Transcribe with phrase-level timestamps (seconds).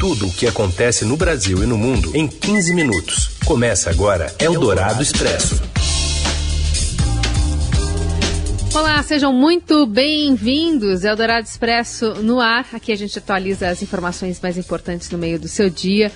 [0.00, 3.36] Tudo o que acontece no Brasil e no mundo em 15 minutos.
[3.44, 5.60] Começa agora Eldorado Expresso.
[8.74, 11.04] Olá, sejam muito bem-vindos.
[11.04, 12.66] Eldorado Expresso no ar.
[12.72, 16.10] Aqui a gente atualiza as informações mais importantes no meio do seu dia.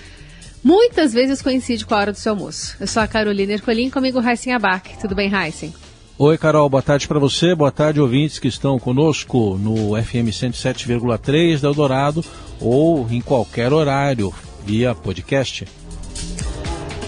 [0.62, 2.78] Muitas vezes coincide com a hora do seu almoço.
[2.80, 4.98] Eu sou a Carolina Ercolim, comigo Heisen Abac.
[4.98, 5.74] Tudo bem, Heisen?
[6.16, 11.60] Oi, Carol, boa tarde para você, boa tarde, ouvintes que estão conosco no FM 107,3
[11.60, 12.24] da Eldorado
[12.60, 14.32] ou em qualquer horário
[14.64, 15.66] via podcast.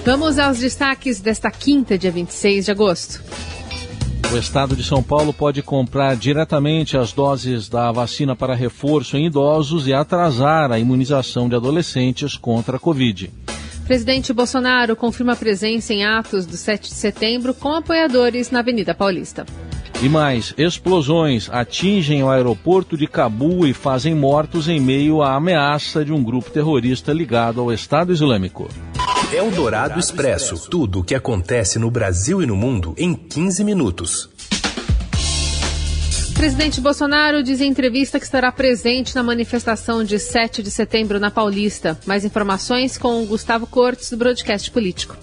[0.05, 3.23] Vamos aos destaques desta quinta, dia 26 de agosto.
[4.33, 9.27] O estado de São Paulo pode comprar diretamente as doses da vacina para reforço em
[9.27, 13.31] idosos e atrasar a imunização de adolescentes contra a Covid.
[13.87, 19.47] Presidente Bolsonaro confirma presença em atos do 7 de setembro com apoiadores na Avenida Paulista.
[20.03, 26.05] E mais, explosões atingem o aeroporto de Cabul e fazem mortos em meio à ameaça
[26.05, 28.69] de um grupo terrorista ligado ao Estado Islâmico.
[29.33, 30.69] Eldorado Expresso.
[30.69, 34.31] Tudo o que acontece no Brasil e no mundo em 15 minutos.
[36.37, 41.31] Presidente Bolsonaro diz em entrevista que estará presente na manifestação de 7 de setembro na
[41.31, 41.99] Paulista.
[42.05, 45.17] Mais informações com Gustavo Cortes, do Broadcast Político.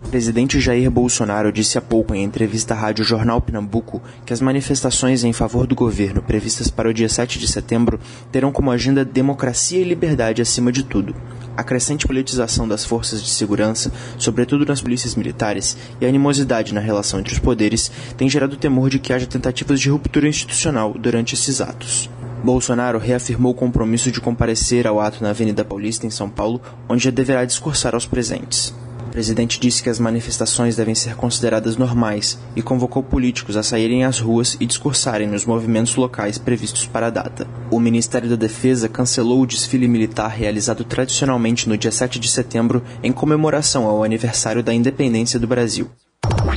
[0.00, 4.40] O presidente Jair Bolsonaro disse há pouco em entrevista à Rádio Jornal Pernambuco que as
[4.40, 7.98] manifestações em favor do governo previstas para o dia 7 de setembro
[8.30, 11.12] terão como agenda democracia e liberdade acima de tudo.
[11.56, 16.80] A crescente politização das forças de segurança, sobretudo nas polícias militares, e a animosidade na
[16.80, 21.34] relação entre os poderes têm gerado temor de que haja tentativas de ruptura institucional durante
[21.34, 22.10] esses atos.
[22.44, 27.04] Bolsonaro reafirmou o compromisso de comparecer ao ato na Avenida Paulista, em São Paulo, onde
[27.04, 28.74] já deverá discursar aos presentes.
[29.16, 34.04] O presidente disse que as manifestações devem ser consideradas normais e convocou políticos a saírem
[34.04, 37.48] às ruas e discursarem nos movimentos locais previstos para a data.
[37.70, 42.84] O Ministério da Defesa cancelou o desfile militar realizado tradicionalmente no dia 7 de setembro
[43.02, 45.90] em comemoração ao aniversário da independência do Brasil.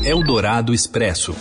[0.03, 1.33] Eldorado Expresso.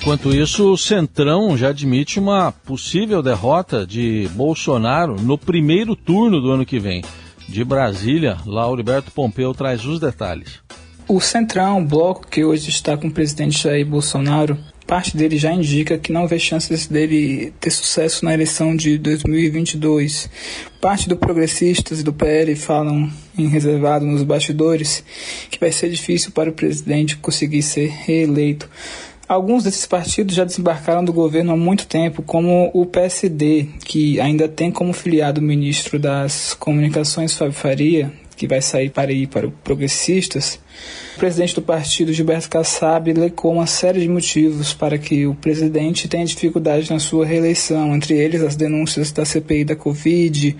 [0.00, 6.52] Enquanto isso, o Centrão já admite uma possível derrota de Bolsonaro no primeiro turno do
[6.52, 7.02] ano que vem.
[7.50, 10.60] De Brasília, Lauriberto Pompeu traz os detalhes.
[11.08, 14.56] O Centrão, o bloco que hoje está com o presidente Jair Bolsonaro,
[14.86, 20.30] parte dele já indica que não vê chances dele ter sucesso na eleição de 2022.
[20.80, 25.02] Parte do Progressistas e do PL falam em reservado nos bastidores
[25.50, 28.70] que vai ser difícil para o presidente conseguir ser reeleito.
[29.30, 34.48] Alguns desses partidos já desembarcaram do governo há muito tempo, como o PSD, que ainda
[34.48, 39.46] tem como filiado o ministro das Comunicações, Fábio Faria, que vai sair para ir para
[39.46, 40.58] o Progressistas.
[41.14, 46.08] O presidente do partido, Gilberto Kassab, elecou uma série de motivos para que o presidente
[46.08, 50.56] tenha dificuldade na sua reeleição, entre eles as denúncias da CPI da Covid,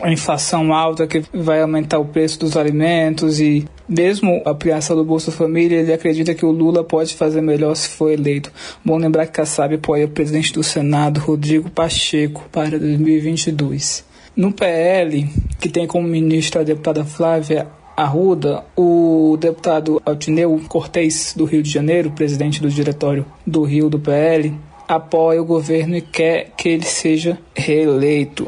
[0.00, 5.04] a inflação alta que vai aumentar o preço dos alimentos e mesmo a ampliação do
[5.04, 8.52] Bolsa Família, ele acredita que o Lula pode fazer melhor se for eleito.
[8.84, 14.04] Bom lembrar que Kassab apoia o presidente do Senado, Rodrigo Pacheco, para 2022.
[14.36, 15.28] No PL,
[15.58, 17.66] que tem como ministra a deputada Flávia
[17.96, 23.98] Arruda, o deputado Altineu Cortez, do Rio de Janeiro, presidente do diretório do Rio do
[23.98, 24.54] PL,
[24.86, 28.46] apoia o governo e quer que ele seja reeleito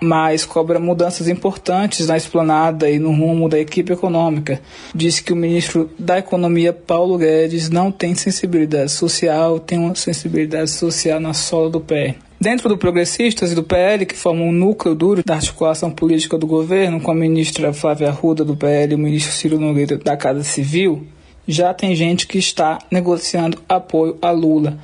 [0.00, 4.60] mas cobra mudanças importantes na esplanada e no rumo da equipe econômica.
[4.94, 10.70] Diz que o ministro da Economia, Paulo Guedes, não tem sensibilidade social, tem uma sensibilidade
[10.70, 12.16] social na sola do pé.
[12.40, 16.46] Dentro do Progressistas e do PL, que formam um núcleo duro da articulação política do
[16.46, 20.44] governo, com a ministra Flávia Arruda do PL e o ministro Ciro Nogueira da Casa
[20.44, 21.04] Civil,
[21.48, 24.78] já tem gente que está negociando apoio a Lula.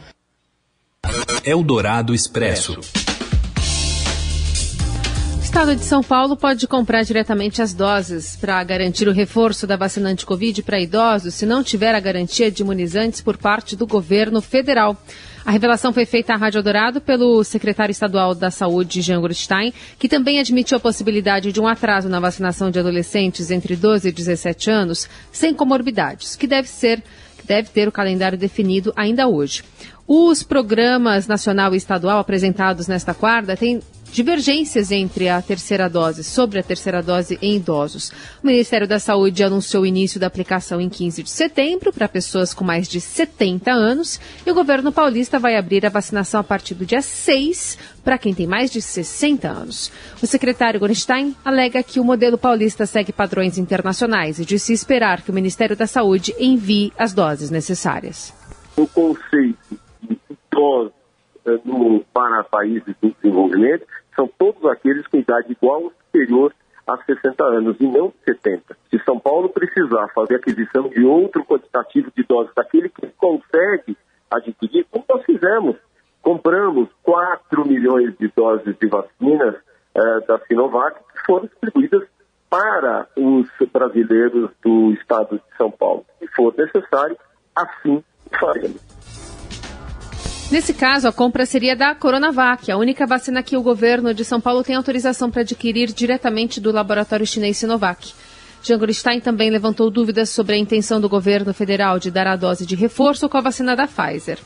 [1.45, 3.04] Eldorado Expresso.
[5.55, 10.09] Estado de São Paulo pode comprar diretamente as doses para garantir o reforço da vacina
[10.09, 14.97] anti-Covid para idosos se não tiver a garantia de imunizantes por parte do governo federal.
[15.47, 20.09] A revelação foi feita à Rádio Dourado pelo secretário estadual da Saúde, Jean Gurstein, que
[20.09, 24.71] também admitiu a possibilidade de um atraso na vacinação de adolescentes entre 12 e 17
[24.73, 27.01] anos sem comorbidades, que deve ser
[27.45, 29.63] deve ter o calendário definido ainda hoje.
[30.07, 33.81] Os programas nacional e estadual apresentados nesta quarta têm
[34.15, 38.11] divergências entre a terceira dose, sobre a terceira dose em idosos.
[38.41, 42.55] O Ministério da Saúde anunciou o início da aplicação em 15 de setembro para pessoas
[42.55, 46.75] com mais de 70 anos e o governo paulista vai abrir a vacinação a partir
[46.75, 49.91] do dia 6 para quem tem mais de 60 anos.
[50.23, 55.33] O secretário Gorstein alega que o modelo paulista segue padrões internacionais e disse esperar que
[55.33, 58.33] o Ministério da Saúde envie as doses necessárias.
[58.77, 60.17] O conceito de
[60.53, 60.93] dose
[61.65, 63.85] no, para países em desenvolvimento
[64.15, 66.55] são todos aqueles com idade igual ou superior
[66.87, 68.77] a 60 anos e não 70.
[68.91, 73.97] Se São Paulo precisar fazer aquisição de outro quantitativo de doses daquele que consegue
[74.31, 75.77] adquirir, como nós fizemos,
[76.21, 79.57] compramos 4 milhões de doses de vacinas
[79.95, 82.03] eh, da Sinovac que foram distribuídas
[82.51, 86.05] para os brasileiros do estado de São Paulo.
[86.19, 87.17] Se for necessário,
[87.55, 88.03] assim
[88.39, 88.94] faremos.
[90.53, 94.41] Nesse caso, a compra seria da Coronavac, a única vacina que o governo de São
[94.41, 98.15] Paulo tem autorização para adquirir diretamente do laboratório chinês Sinovac.
[98.63, 102.65] Jean Goldstein também levantou dúvidas sobre a intenção do governo federal de dar a dose
[102.65, 104.39] de reforço com a vacina da Pfizer.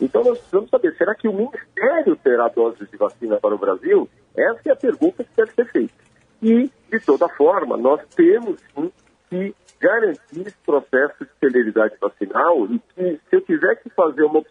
[0.00, 4.08] Então nós precisamos saber, será que o Ministério terá doses de vacina para o Brasil?
[4.36, 5.94] Essa é a pergunta que deve ser feita.
[6.42, 8.90] E, de toda forma, nós temos sim
[9.30, 14.42] que garantir esse processo de celeridade vacinal e que, se eu tiver que fazer uma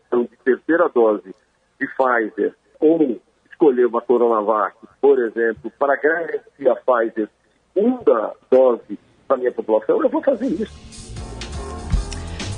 [0.94, 1.34] dose
[1.80, 7.30] de Pfizer ou escolher uma Coronavac, por exemplo, para garantir a Pfizer
[7.74, 10.92] segunda dose para a minha população, eu vou fazer isso.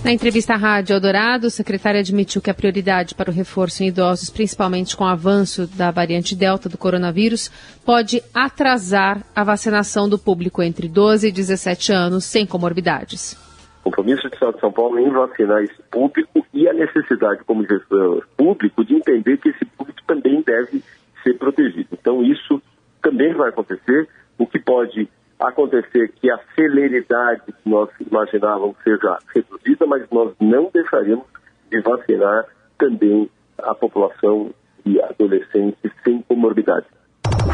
[0.03, 3.87] Na entrevista à Rádio Eldorado, o secretário admitiu que a prioridade para o reforço em
[3.87, 7.49] idosos, principalmente com o avanço da variante Delta do coronavírus,
[7.85, 13.37] pode atrasar a vacinação do público entre 12 e 17 anos sem comorbidades.
[13.83, 18.25] Compromisso do Estado de São Paulo em vacinar esse público e a necessidade, como gestor
[18.37, 20.81] público, de entender que esse público também deve
[21.21, 21.89] ser protegido.
[21.91, 22.61] Então, isso
[23.01, 24.07] também vai acontecer,
[24.37, 25.09] o que pode
[25.39, 31.25] acontecer que a celeridade que nós imaginávamos seja reduzida, mas nós não deixaremos
[31.69, 32.45] de vacinar
[32.77, 34.51] também a população
[34.85, 36.85] de adolescentes sem comorbidade.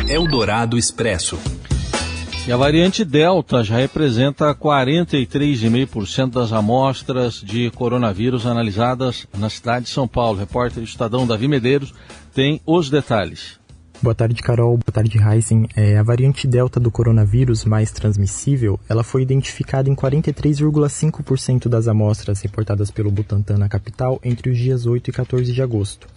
[0.07, 1.37] Eldorado Expresso.
[2.47, 9.91] E a variante Delta já representa 43,5% das amostras de coronavírus analisadas na cidade de
[9.91, 10.39] São Paulo.
[10.39, 11.93] Repórter Estadão Davi Medeiros
[12.33, 13.58] tem os detalhes.
[14.01, 14.77] Boa tarde, Carol.
[14.77, 15.67] Boa tarde, Heisen.
[15.75, 22.39] É, a variante Delta do coronavírus mais transmissível, ela foi identificada em 43,5% das amostras
[22.41, 26.07] reportadas pelo Butantan na capital entre os dias 8 e 14 de agosto.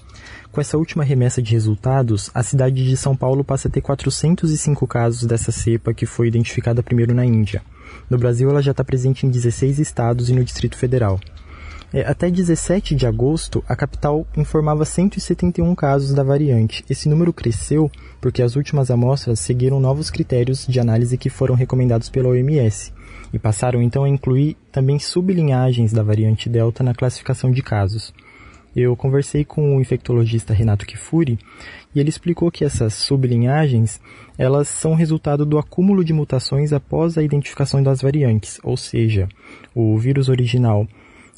[0.52, 4.86] Com essa última remessa de resultados, a cidade de São Paulo passa a ter 405
[4.86, 7.62] casos dessa cepa que foi identificada primeiro na Índia.
[8.08, 11.18] No Brasil, ela já está presente em 16 estados e no Distrito Federal.
[11.94, 16.82] É, até 17 de agosto, a capital informava 171 casos da variante.
[16.88, 22.08] Esse número cresceu porque as últimas amostras seguiram novos critérios de análise que foram recomendados
[22.08, 22.92] pela OMS
[23.30, 28.14] e passaram então a incluir também sublinhagens da variante Delta na classificação de casos.
[28.74, 31.38] Eu conversei com o infectologista Renato Kifuri
[31.94, 34.00] e ele explicou que essas sublinhagens
[34.38, 39.28] elas são resultado do acúmulo de mutações após a identificação das variantes, ou seja,
[39.74, 40.88] o vírus original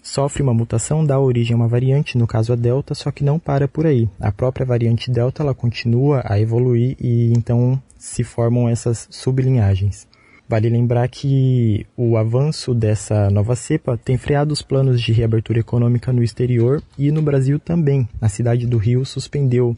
[0.05, 3.39] sofre uma mutação, dá origem a uma variante, no caso a Delta, só que não
[3.39, 4.09] para por aí.
[4.21, 10.07] A própria variante Delta ela continua a evoluir e então se formam essas sublinhagens.
[10.47, 16.13] Vale lembrar que o avanço dessa nova cepa tem freado os planos de reabertura econômica
[16.13, 18.07] no exterior e no Brasil também.
[18.21, 19.75] A cidade do Rio suspendeu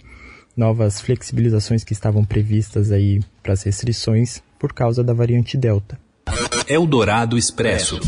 [0.57, 5.99] novas flexibilizações que estavam previstas aí para as restrições por causa da variante Delta.
[6.67, 8.01] Eldorado Expresso.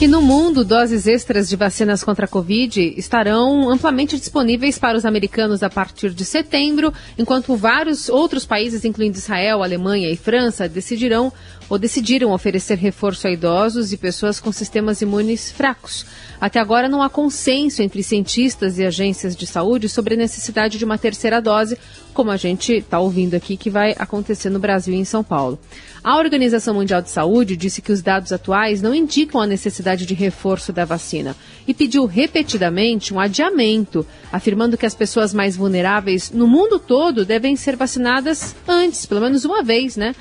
[0.00, 5.04] E no mundo, doses extras de vacinas contra a Covid estarão amplamente disponíveis para os
[5.04, 11.32] americanos a partir de setembro, enquanto vários outros países, incluindo Israel, Alemanha e França, decidirão
[11.68, 16.04] ou decidiram oferecer reforço a idosos e pessoas com sistemas imunes fracos.
[16.40, 20.84] Até agora não há consenso entre cientistas e agências de saúde sobre a necessidade de
[20.84, 21.78] uma terceira dose,
[22.12, 25.58] como a gente está ouvindo aqui que vai acontecer no Brasil e em São Paulo.
[26.04, 30.14] A Organização Mundial de Saúde disse que os dados atuais não indicam a necessidade de
[30.14, 36.48] reforço da vacina e pediu repetidamente um adiamento, afirmando que as pessoas mais vulneráveis no
[36.48, 40.12] mundo todo devem ser vacinadas antes, pelo menos uma vez, né?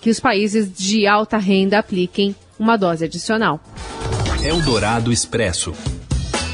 [0.00, 3.60] Que os países de alta renda apliquem uma dose adicional.
[4.44, 5.72] Eldorado Expresso.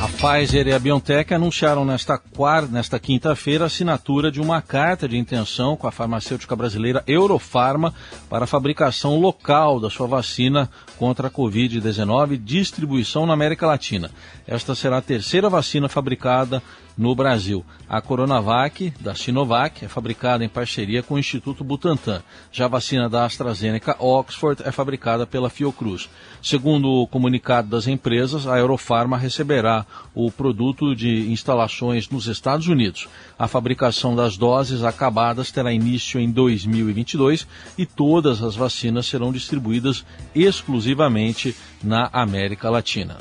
[0.00, 5.09] A Pfizer e a BioNTech anunciaram nesta, quarta, nesta quinta-feira a assinatura de uma carta
[5.09, 7.93] de intenção com a farmacêutica brasileira Eurofarma
[8.31, 14.09] para a fabricação local da sua vacina contra a Covid-19 e distribuição na América Latina.
[14.47, 16.62] Esta será a terceira vacina fabricada
[16.99, 17.64] no Brasil.
[17.88, 22.23] A Coronavac, da Sinovac, é fabricada em parceria com o Instituto Butantan.
[22.50, 26.11] Já a vacina da AstraZeneca Oxford é fabricada pela Fiocruz.
[26.43, 33.09] Segundo o comunicado das empresas, a Eurofarma receberá o produto de instalações nos Estados Unidos.
[33.38, 37.47] A fabricação das doses acabadas terá início em 2022
[37.78, 43.19] e todas as vacinas serão distribuídas exclusivamente na América Latina.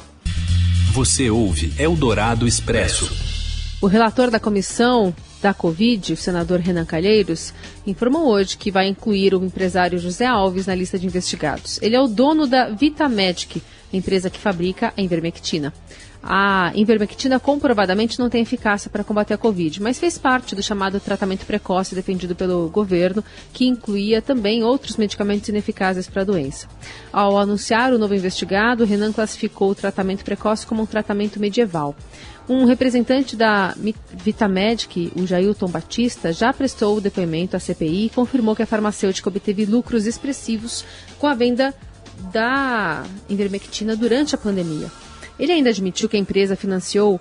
[0.94, 3.27] Você ouve Eldorado Expresso.
[3.80, 7.54] O relator da comissão da Covid, o senador Renan Calheiros,
[7.86, 11.80] informou hoje que vai incluir o empresário José Alves na lista de investigados.
[11.80, 13.62] Ele é o dono da Vitamedic,
[13.94, 15.72] empresa que fabrica a Invermectina.
[16.24, 21.00] A ivermectina comprovadamente não tem eficácia para combater a Covid, mas fez parte do chamado
[21.00, 26.68] tratamento precoce defendido pelo governo, que incluía também outros medicamentos ineficazes para a doença.
[27.14, 31.96] Ao anunciar o novo investigado, Renan classificou o tratamento precoce como um tratamento medieval.
[32.50, 33.76] Um representante da
[34.14, 39.28] Vitamedic, o Jailton Batista, já prestou o depoimento à CPI e confirmou que a farmacêutica
[39.28, 40.86] obteve lucros expressivos
[41.20, 41.74] com a venda
[42.32, 44.90] da ivermectina durante a pandemia.
[45.38, 47.20] Ele ainda admitiu que a empresa financiou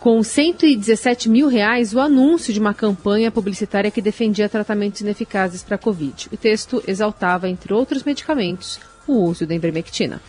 [0.00, 5.76] com 117 mil reais o anúncio de uma campanha publicitária que defendia tratamentos ineficazes para
[5.76, 6.28] a Covid.
[6.32, 10.20] O texto exaltava, entre outros medicamentos, o uso da ivermectina.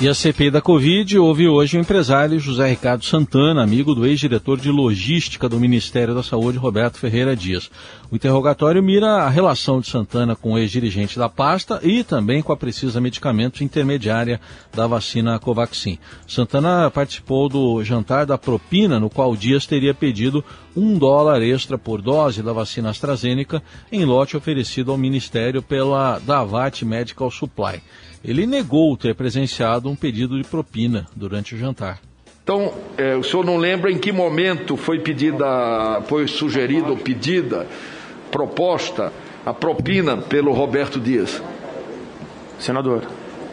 [0.00, 4.58] E a CPI da Covid houve hoje o empresário José Ricardo Santana, amigo do ex-diretor
[4.58, 7.70] de logística do Ministério da Saúde, Roberto Ferreira Dias.
[8.10, 12.52] O interrogatório mira a relação de Santana com o ex-dirigente da pasta e também com
[12.52, 14.40] a Precisa Medicamentos intermediária
[14.74, 15.96] da vacina Covaxin.
[16.26, 20.44] Santana participou do jantar da propina, no qual Dias teria pedido
[20.76, 26.84] um dólar extra por dose da vacina AstraZeneca em lote oferecido ao Ministério pela Davat
[26.84, 27.80] Medical Supply.
[28.24, 32.00] Ele negou ter presenciado um pedido de propina durante o jantar.
[32.42, 37.66] Então, é, o senhor não lembra em que momento foi pedida, foi sugerida ou pedida,
[38.30, 39.12] proposta
[39.46, 41.42] a propina pelo Roberto Dias?
[42.58, 43.02] Senador,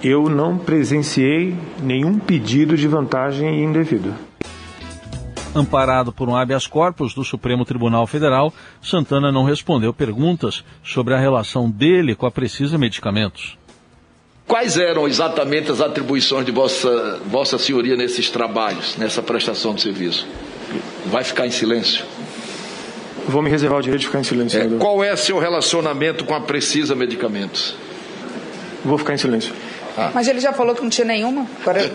[0.03, 4.30] eu não presenciei nenhum pedido de vantagem indevida.
[5.53, 11.19] Amparado por um habeas corpus do Supremo Tribunal Federal, Santana não respondeu perguntas sobre a
[11.19, 13.57] relação dele com a Precisa Medicamentos.
[14.47, 20.25] Quais eram exatamente as atribuições de Vossa, Vossa Senhoria nesses trabalhos, nessa prestação de serviço?
[21.05, 22.05] Vai ficar em silêncio?
[23.27, 24.59] Vou me reservar o direito de ficar em silêncio.
[24.59, 27.75] É, qual é seu relacionamento com a Precisa Medicamentos?
[28.83, 29.53] Vou ficar em silêncio.
[29.97, 30.11] Ah.
[30.13, 31.47] Mas ele já falou que não tinha nenhuma?
[31.61, 31.81] Agora...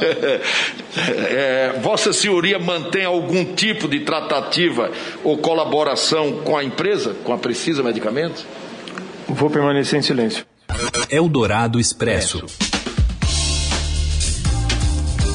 [1.31, 4.91] é, Vossa Senhoria mantém algum tipo de tratativa
[5.25, 8.47] ou colaboração com a empresa, com a Precisa Medicamentos?
[9.29, 10.47] Vou permanecer em silêncio.
[11.11, 12.45] Eldorado Expresso.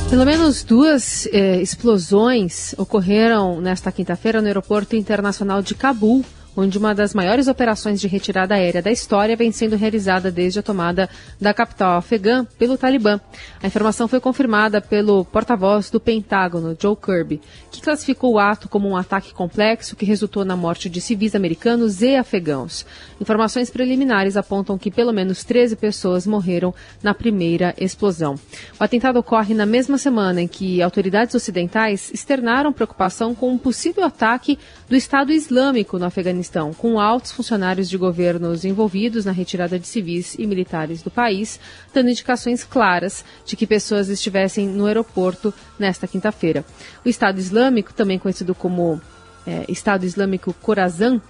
[0.10, 6.94] Pelo menos duas eh, explosões ocorreram nesta quinta-feira no Aeroporto Internacional de Cabul, onde uma
[6.94, 11.54] das maiores operações de retirada aérea da história vem sendo realizada desde a tomada da
[11.54, 13.20] capital afegã pelo Talibã.
[13.62, 17.42] A informação foi confirmada pelo porta-voz do Pentágono, Joe Kirby,
[17.72, 22.02] que classificou o ato como um ataque complexo que resultou na morte de civis americanos
[22.02, 22.86] e afegãos.
[23.20, 28.36] Informações preliminares apontam que pelo menos 13 pessoas morreram na primeira explosão.
[28.80, 34.04] O atentado ocorre na mesma semana em que autoridades ocidentais externaram preocupação com um possível
[34.04, 39.78] ataque do Estado Islâmico no Afeganistão Afeganistão, com altos funcionários de governos envolvidos na retirada
[39.78, 41.60] de civis e militares do país,
[41.94, 46.66] dando indicações claras de que pessoas estivessem no aeroporto nesta quinta-feira.
[47.06, 49.00] O Estado Islâmico, também conhecido como
[49.46, 51.22] é, Estado Islâmico Khorasan,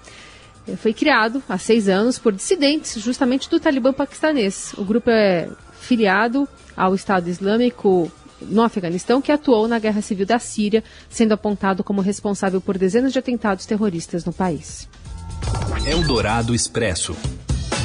[0.68, 4.74] é, foi criado há seis anos por dissidentes justamente do Talibã paquistanês.
[4.78, 5.50] O grupo é
[5.80, 11.84] filiado ao Estado Islâmico no Afeganistão, que atuou na guerra civil da Síria, sendo apontado
[11.84, 14.90] como responsável por dezenas de atentados terroristas no país.
[15.86, 17.16] Eldorado Expresso.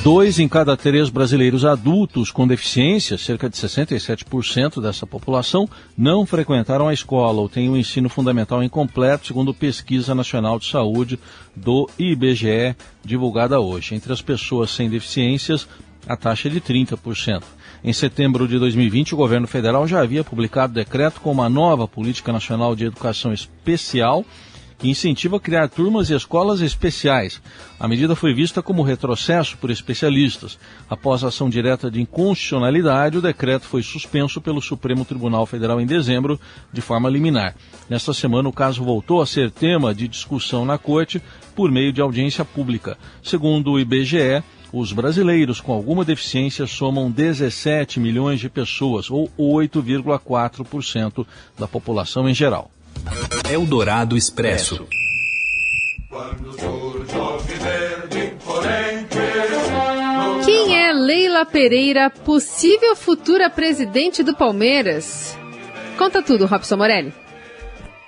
[0.03, 6.89] Dois em cada três brasileiros adultos com deficiência, cerca de 67% dessa população, não frequentaram
[6.89, 11.19] a escola ou têm o um ensino fundamental incompleto, segundo Pesquisa Nacional de Saúde
[11.57, 13.95] do IBGE, divulgada hoje.
[13.95, 15.67] Entre as pessoas sem deficiências,
[16.07, 17.43] a taxa é de 30%.
[17.83, 22.31] Em setembro de 2020, o governo federal já havia publicado decreto com uma nova Política
[22.31, 24.25] Nacional de Educação Especial
[24.79, 27.41] que incentiva a criar turmas e escolas especiais.
[27.79, 30.59] A medida foi vista como retrocesso por especialistas.
[30.89, 35.87] Após a ação direta de inconstitucionalidade, o decreto foi suspenso pelo Supremo Tribunal Federal em
[35.87, 36.39] dezembro,
[36.73, 37.55] de forma liminar.
[37.89, 41.23] Nesta semana, o caso voltou a ser tema de discussão na Corte
[41.55, 42.99] por meio de audiência pública.
[43.23, 44.43] Segundo o IBGE,
[44.73, 51.27] os brasileiros com alguma deficiência somam 17 milhões de pessoas, ou 8,4%
[51.59, 52.71] da população em geral.
[53.51, 54.87] Eldorado Expresso.
[60.45, 65.37] Quem é Leila Pereira, possível futura presidente do Palmeiras?
[65.97, 67.13] Conta tudo, Robson Morelli.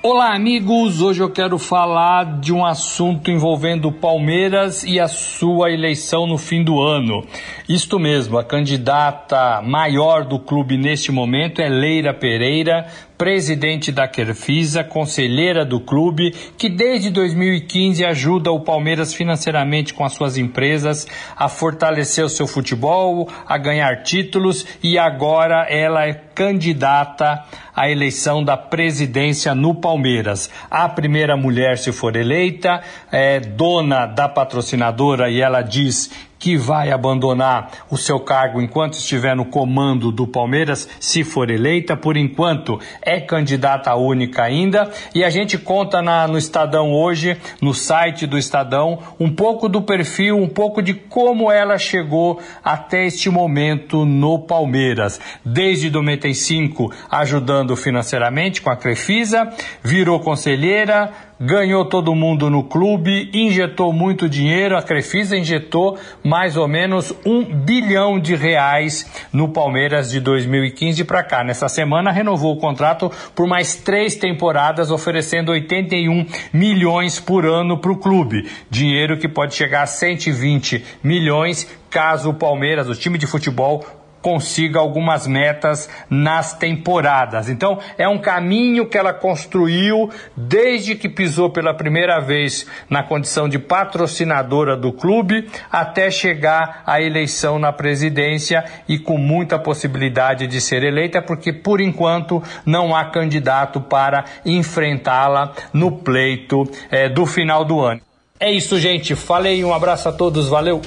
[0.00, 1.02] Olá, amigos!
[1.02, 6.38] Hoje eu quero falar de um assunto envolvendo o Palmeiras e a sua eleição no
[6.38, 7.26] fim do ano.
[7.68, 12.86] Isto mesmo, a candidata maior do clube neste momento é Leira Pereira,
[13.18, 20.12] presidente da Crefisa, conselheira do clube, que desde 2015 ajuda o Palmeiras financeiramente com as
[20.12, 21.04] suas empresas
[21.36, 27.44] a fortalecer o seu futebol, a ganhar títulos e agora ela é candidata
[27.74, 30.48] à eleição da presidência no Palmeiras.
[30.70, 36.90] A primeira mulher, se for eleita, é dona da patrocinadora e ela diz que vai
[36.90, 41.96] abandonar o seu cargo enquanto estiver no comando do Palmeiras, se for eleita.
[41.96, 44.90] Por enquanto, é candidata única ainda.
[45.14, 49.82] E a gente conta na, no Estadão hoje, no site do Estadão, um pouco do
[49.82, 55.20] perfil, um pouco de como ela chegou até este momento no Palmeiras.
[55.44, 59.52] Desde 95, ajudando financeiramente com a Crefisa,
[59.82, 66.66] virou conselheira, ganhou todo mundo no clube, injetou muito dinheiro, a Crefisa injetou mais ou
[66.66, 71.44] menos um bilhão de reais no Palmeiras de 2015 para cá.
[71.44, 77.92] Nessa semana renovou o contrato por mais três temporadas, oferecendo 81 milhões por ano para
[77.92, 78.48] o clube.
[78.70, 83.84] Dinheiro que pode chegar a 120 milhões caso o Palmeiras, o time de futebol,
[84.20, 87.48] consiga algumas metas nas temporadas.
[87.48, 93.48] Então, é um caminho que ela construiu desde que pisou pela primeira vez na condição
[93.48, 100.60] de patrocinadora do clube até chegar à eleição na presidência e com muita possibilidade de
[100.60, 107.64] ser eleita, porque por enquanto não há candidato para enfrentá-la no pleito é, do final
[107.64, 108.00] do ano.
[108.40, 109.14] É isso, gente.
[109.16, 110.80] Falei, um abraço a todos, valeu!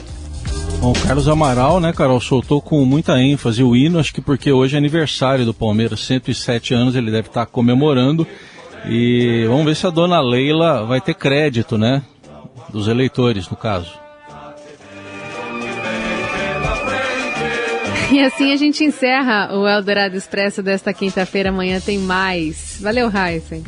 [0.82, 4.52] Bom, o Carlos Amaral, né, Carol, soltou com muita ênfase o hino, acho que porque
[4.52, 8.26] hoje é aniversário do Palmeiras, 107 anos, ele deve estar comemorando.
[8.90, 12.02] E vamos ver se a dona Leila vai ter crédito, né?
[12.70, 13.94] Dos eleitores, no caso.
[18.12, 21.50] E assim a gente encerra o Eldorado Expresso desta quinta-feira.
[21.50, 22.80] Amanhã tem mais.
[22.82, 23.64] Valeu, Heisen.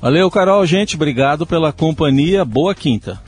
[0.00, 0.64] Valeu, Carol.
[0.64, 2.42] Gente, obrigado pela companhia.
[2.42, 3.27] Boa quinta.